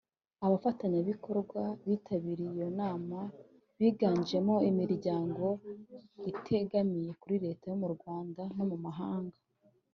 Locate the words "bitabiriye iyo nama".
1.87-3.19